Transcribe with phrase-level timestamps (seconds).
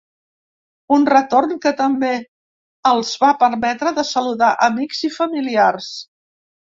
[0.95, 2.09] Un retorn que també
[2.93, 5.93] els va permetre de saludar amics i familiars.